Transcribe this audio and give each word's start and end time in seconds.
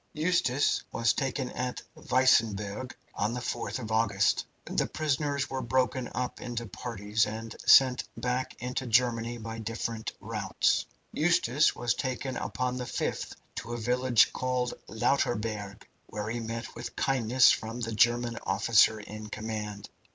"Eustace 0.13 0.81
was 0.91 1.13
taken 1.13 1.51
at 1.51 1.79
Weissenburg 1.95 2.93
on 3.13 3.35
the 3.35 3.39
4th 3.39 3.77
of 3.77 3.91
August. 3.91 4.45
The 4.65 4.87
prisoners 4.87 5.47
were 5.47 5.61
broken 5.61 6.09
up 6.15 6.41
into 6.41 6.65
parties, 6.65 7.27
and 7.27 7.55
sent 7.67 8.03
back 8.17 8.55
into 8.57 8.87
Germany 8.87 9.37
by 9.37 9.59
different 9.59 10.11
routes. 10.19 10.87
Eustace 11.13 11.75
was 11.75 11.93
taken 11.93 12.35
upon 12.35 12.77
the 12.77 12.85
5th 12.85 13.35
to 13.57 13.73
a 13.73 13.77
village 13.77 14.33
called 14.33 14.73
Lauterburg, 14.89 15.83
where 16.07 16.31
he 16.31 16.39
met 16.39 16.73
with 16.73 16.95
kindness 16.95 17.51
from 17.51 17.79
the 17.81 17.91
German 17.93 18.39
officer 18.47 18.99
in 19.01 19.29
command. 19.29 19.87